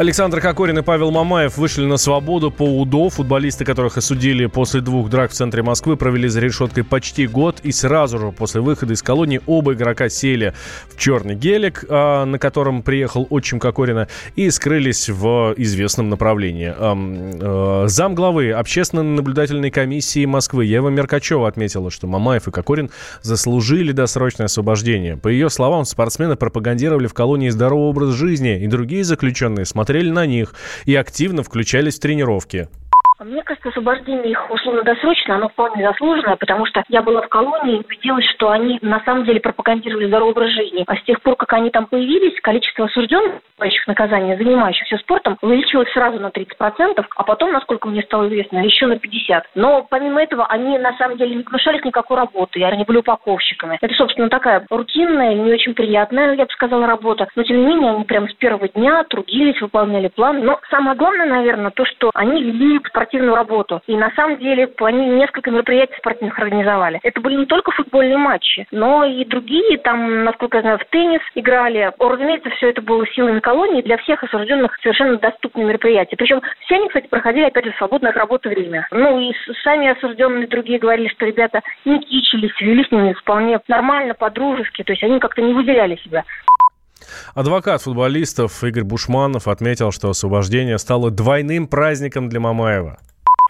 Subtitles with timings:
[0.00, 3.10] Александр Кокорин и Павел Мамаев вышли на свободу по УДО.
[3.10, 7.60] Футболисты, которых осудили после двух драк в центре Москвы, провели за решеткой почти год.
[7.64, 10.54] И сразу же после выхода из колонии оба игрока сели
[10.88, 16.72] в черный гелик, а, на котором приехал отчим Кокорина, и скрылись в известном направлении.
[16.74, 22.88] А, зам главы общественно-наблюдательной комиссии Москвы Ева Меркачева отметила, что Мамаев и Кокорин
[23.20, 25.18] заслужили досрочное освобождение.
[25.18, 30.10] По ее словам, спортсмены пропагандировали в колонии здоровый образ жизни, и другие заключенные смотрели смотрели
[30.10, 30.54] на них
[30.84, 32.68] и активно включались в тренировки.
[33.22, 37.80] Мне кажется, освобождение их условно-досрочно, оно вполне заслуженное, потому что я была в колонии и
[37.80, 40.84] убедилась, что они на самом деле пропагандировали здоровый образ жизни.
[40.86, 43.42] А с тех пор, как они там появились, количество осужденных,
[43.86, 48.94] наказания, занимающихся спортом, увеличилось сразу на 30%, а потом, насколько мне стало известно, еще на
[48.94, 49.42] 50%.
[49.54, 53.78] Но помимо этого, они на самом деле не гнушались никакой работы, они были упаковщиками.
[53.80, 57.28] Это, собственно, такая рутинная, не очень приятная, я бы сказала, работа.
[57.36, 60.42] Но, тем не менее, они прямо с первого дня трудились, выполняли план.
[60.44, 62.78] Но самое главное, наверное, то, что они вели
[63.10, 63.82] спортивную работу.
[63.86, 67.00] И на самом деле они несколько мероприятий спортивных организовали.
[67.02, 71.20] Это были не только футбольные матчи, но и другие, там, насколько я знаю, в теннис
[71.34, 71.92] играли.
[71.98, 76.16] Разумеется, все это было силами колонии для всех осужденных совершенно доступные мероприятия.
[76.16, 78.86] Причем все они, кстати, проходили, опять же, свободное от работы время.
[78.92, 84.14] Ну и сами осужденные другие говорили, что ребята не кичились, вели с ними вполне нормально,
[84.14, 86.24] по-дружески, то есть они как-то не выделяли себя.
[87.34, 92.98] Адвокат футболистов Игорь Бушманов отметил, что освобождение стало двойным праздником для Мамаева.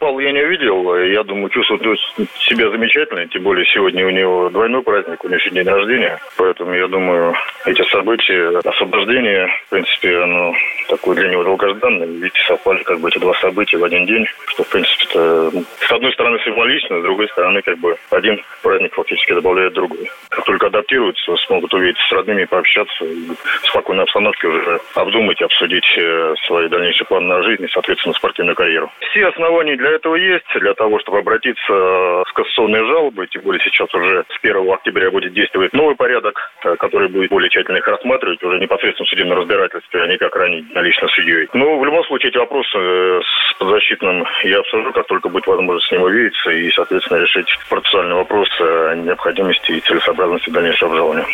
[0.00, 0.96] Павла я не увидел.
[0.96, 1.82] Я думаю, чувствует
[2.38, 3.26] себя замечательно.
[3.28, 6.18] Тем более сегодня у него двойной праздник, у него сегодня день рождения.
[6.38, 7.34] Поэтому я думаю,
[7.66, 10.54] эти события, освобождение, в принципе, оно
[10.90, 12.06] такое для него долгожданное.
[12.06, 15.92] Ведь совпали как бы эти два события в один день, что, в принципе, это, с
[15.92, 20.10] одной стороны символично, с другой стороны, как бы один праздник фактически добавляет другой.
[20.28, 26.34] Как только адаптируются, смогут увидеть с родными, пообщаться, в спокойной обстановке уже обдумать, обсудить э,
[26.46, 28.90] свои дальнейшие планы на жизнь и, соответственно, спортивную карьеру.
[29.10, 33.92] Все основания для этого есть, для того, чтобы обратиться с кассационной жалобой, тем более сейчас
[33.94, 38.42] уже с 1 октября будет действовать новый порядок, э, который будет более тщательно их рассматривать
[38.42, 41.48] уже непосредственно в судебном разбирательстве, а не как ранее лично судьей.
[41.52, 45.88] Но в любом случае эти вопросы э, с подзащитным я обсужу, как только будет возможность
[45.88, 51.26] с ним увидеться и, соответственно, решить процессуальный вопрос о необходимости и целесообразности дальнейшего обжалования.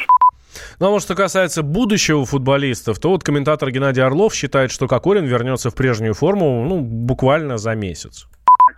[0.81, 5.25] Ну а вот что касается будущего футболистов, то вот комментатор Геннадий Орлов считает, что Кокорин
[5.25, 8.27] вернется в прежнюю форму ну, буквально за месяц.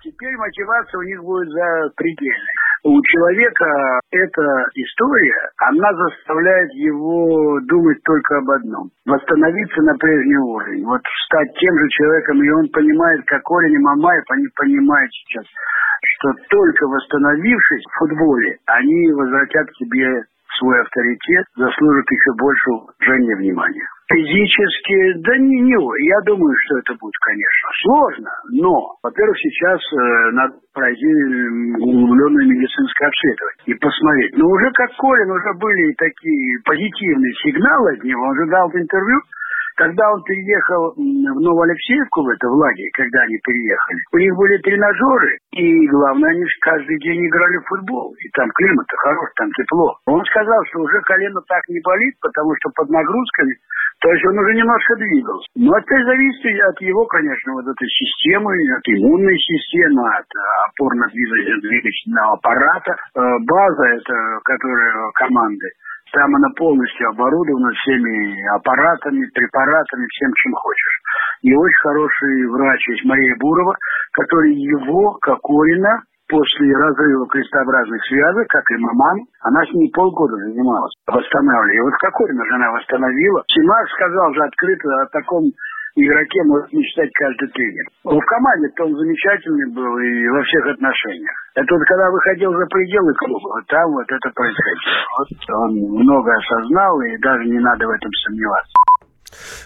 [0.02, 2.57] Теперь мотивация у них будет за предельной.
[2.84, 8.90] У человека эта история, она заставляет его думать только об одном.
[9.04, 10.84] Восстановиться на прежний уровень.
[10.84, 12.42] Вот стать тем же человеком.
[12.42, 15.44] И он понимает, как Корень и Мамаев, они понимают сейчас,
[16.02, 20.24] что только восстановившись в футболе, они возвратят себе
[20.58, 23.86] свой авторитет, заслужат еще больше уважения и внимания.
[24.08, 25.76] Физически, да не, не,
[26.08, 31.06] я думаю, что это будет, конечно, сложно, но, во-первых, сейчас э, надо пройти
[31.76, 34.32] углубленное медицинское обследование и посмотреть.
[34.38, 39.20] Но уже как Колин, уже были такие позитивные сигналы от него, он же дал интервью,
[39.78, 44.58] когда он переехал в Новоалексеевку, в это в лагерь, когда они переехали, у них были
[44.58, 48.12] тренажеры, и главное, они каждый день играли в футбол.
[48.18, 49.96] И там климат хороший, там тепло.
[50.06, 53.54] Он сказал, что уже колено так не болит, потому что под нагрузками
[54.00, 55.48] то есть он уже немножко двигался.
[55.56, 60.26] Но это зависит от его, конечно, вот этой системы, от иммунной системы, от
[60.70, 62.94] опорно-двигательного аппарата.
[63.16, 65.66] Э, база, это которая команды,
[66.12, 71.00] там она полностью оборудована всеми аппаратами, препаратами, всем, чем хочешь.
[71.42, 73.76] И очень хороший врач есть Мария Бурова,
[74.12, 80.92] который его, Кокорина, после разрыва крестообразных связок, как и маман, она с ней полгода занималась,
[81.06, 81.76] восстанавливали.
[81.76, 83.42] И вот Кокорина же она восстановила.
[83.48, 85.44] Симак сказал же открыто о таком
[85.96, 87.84] игроке может мечтать каждый тренер.
[88.04, 91.36] В команде-то он замечательный был и во всех отношениях.
[91.54, 95.04] Это вот когда выходил за пределы клуба, вот там вот это происходило.
[95.18, 95.70] Вот он
[96.04, 98.72] много осознал, и даже не надо в этом сомневаться.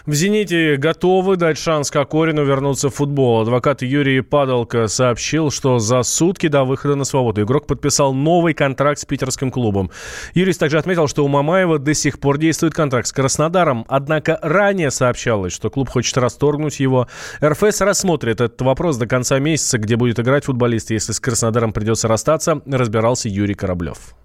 [0.05, 3.41] В «Зените» готовы дать шанс Кокорину вернуться в футбол.
[3.41, 8.99] Адвокат Юрий Падалко сообщил, что за сутки до выхода на свободу игрок подписал новый контракт
[8.99, 9.91] с питерским клубом.
[10.33, 13.85] Юрист также отметил, что у Мамаева до сих пор действует контракт с Краснодаром.
[13.87, 17.07] Однако ранее сообщалось, что клуб хочет расторгнуть его.
[17.43, 20.91] РФС рассмотрит этот вопрос до конца месяца, где будет играть футболист.
[20.91, 24.15] Если с Краснодаром придется расстаться, разбирался Юрий Кораблев.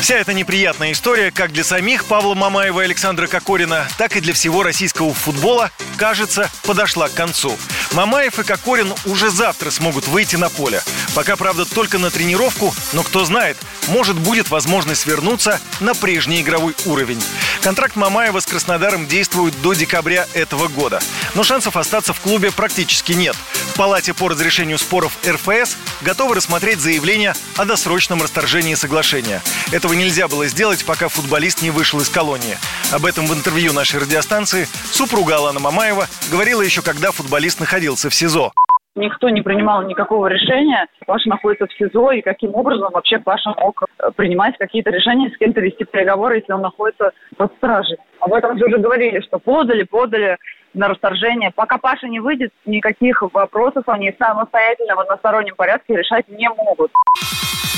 [0.00, 4.32] Вся эта неприятная история как для самих Павла Мамаева и Александра Кокорина, так и для
[4.32, 7.56] всего российского футбола, кажется, подошла к концу.
[7.92, 10.82] Мамаев и Кокорин уже завтра смогут выйти на поле.
[11.14, 13.58] Пока, правда, только на тренировку, но кто знает,
[13.88, 17.22] может будет возможность вернуться на прежний игровой уровень.
[17.60, 21.00] Контракт Мамаева с Краснодаром действует до декабря этого года.
[21.34, 23.34] Но шансов остаться в клубе практически нет.
[23.34, 29.40] В Палате по разрешению споров РФС готовы рассмотреть заявление о досрочном расторжении соглашения.
[29.72, 32.56] Этого нельзя было сделать, пока футболист не вышел из колонии.
[32.92, 38.14] Об этом в интервью нашей радиостанции супруга Алана Мамаева говорила еще когда футболист находился в
[38.14, 38.52] СИЗО.
[38.96, 40.86] Никто не принимал никакого решения.
[41.06, 43.84] Паша находится в СИЗО, и каким образом вообще Паша мог
[44.16, 47.98] принимать какие-то решения, с кем-то вести переговоры, если он находится под стражей.
[48.18, 50.36] Об этом же уже говорили, что подали, подали
[50.74, 51.50] на расторжение.
[51.50, 56.92] Пока Паша не выйдет, никаких вопросов они самостоятельно в одностороннем порядке решать не могут.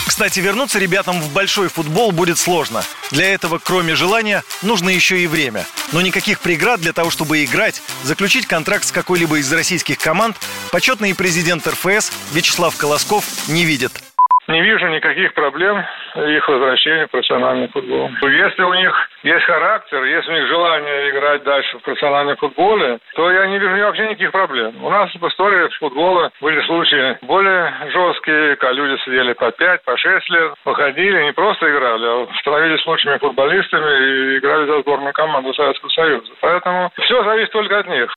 [0.07, 2.83] Кстати, вернуться ребятам в большой футбол будет сложно.
[3.11, 5.65] Для этого, кроме желания, нужно еще и время.
[5.93, 10.37] Но никаких преград для того, чтобы играть, заключить контракт с какой-либо из российских команд,
[10.71, 14.12] почетный президент РФС Вячеслав Колосков не видит.
[14.49, 15.85] Не вижу никаких проблем
[16.17, 18.11] их возвращения в профессиональный футбол.
[18.23, 23.31] Если у них есть характер, если у них желание играть дальше в профессиональном футболе, то
[23.31, 24.85] я не вижу вообще никаких проблем.
[24.85, 29.97] У нас в истории футбола были случаи более жесткие, когда люди сидели по 5, по
[29.97, 35.55] 6 лет, выходили, не просто играли, а становились лучшими футболистами и играли за сборную команду
[35.55, 36.33] Советского Союза.
[36.41, 38.13] Поэтому все зависит только от них.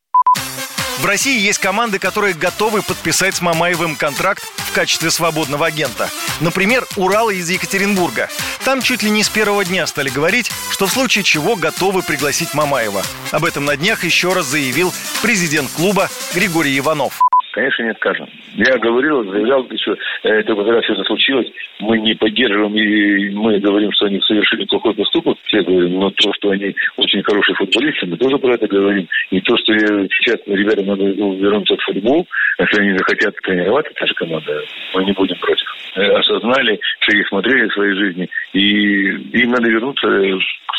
[1.00, 6.10] В России есть команды, которые готовы подписать с Мамаевым контракт в качестве свободного агента.
[6.40, 8.30] Например, Урал из Екатеринбурга.
[8.64, 12.54] Там чуть ли не с первого дня стали говорить, что в случае чего готовы пригласить
[12.54, 13.04] Мамаева.
[13.32, 17.22] Об этом на днях еще раз заявил президент клуба Григорий Иванов.
[17.56, 18.28] Конечно, не откажем.
[18.56, 21.48] Я говорил, заявлял еще, это когда все это случилось,
[21.80, 26.34] мы не поддерживаем и мы говорим, что они совершили плохой поступок, все говорим, но то,
[26.34, 29.08] что они очень хорошие футболисты, мы тоже про это говорим.
[29.32, 32.28] И то, что сейчас ребятам надо вернуться в футбол,
[32.60, 34.62] если они захотят тренироваться, та же команда,
[34.94, 35.68] мы не будем против.
[35.96, 40.08] Осознали, что их смотрели в своей жизни, и им надо вернуться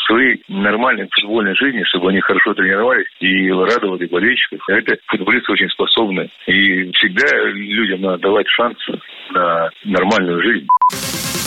[0.07, 4.67] своей нормальной футбольной жизни, чтобы они хорошо тренировались и радовали болельщиков.
[4.67, 6.29] Это футболисты очень способны.
[6.47, 8.77] И всегда людям надо давать шанс
[9.31, 10.67] на нормальную жизнь.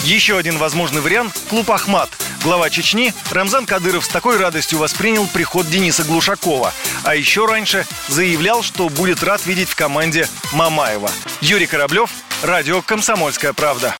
[0.05, 2.11] Еще один возможный вариант– клуб «Ахмат».
[2.45, 6.71] Глава Чечни Рамзан Кадыров с такой радостью воспринял приход Дениса Глушакова.
[7.05, 10.25] А еще раньше заявлял, что будет рад видеть в команде
[10.55, 11.11] Мамаева.
[11.43, 12.11] Юрий Кораблев,
[12.43, 13.97] радио «Комсомольская правда».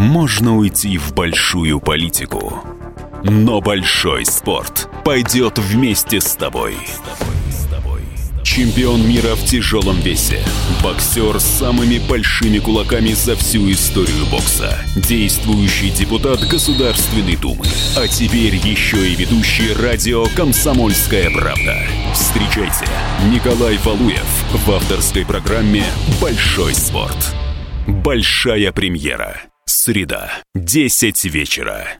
[0.00, 2.64] Можно уйти в большую политику
[3.22, 6.76] но большой спорт пойдет вместе с тобой.
[8.42, 10.42] Чемпион мира в тяжелом весе.
[10.82, 14.76] Боксер с самыми большими кулаками за всю историю бокса.
[14.96, 17.64] Действующий депутат Государственной Думы.
[17.96, 21.76] А теперь еще и ведущий радио «Комсомольская правда».
[22.12, 22.86] Встречайте
[23.30, 25.84] Николай Валуев в авторской программе
[26.20, 27.34] «Большой спорт».
[27.86, 29.49] Большая премьера.
[29.82, 30.30] Среда.
[30.54, 31.98] 10 вечера.